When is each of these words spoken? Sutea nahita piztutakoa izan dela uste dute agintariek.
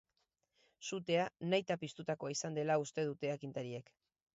Sutea 0.87 1.27
nahita 1.53 1.79
piztutakoa 1.85 2.35
izan 2.39 2.61
dela 2.61 2.83
uste 2.87 3.11
dute 3.13 3.35
agintariek. 3.39 3.99